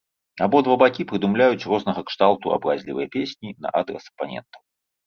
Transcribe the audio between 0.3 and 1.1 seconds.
Абодва бакі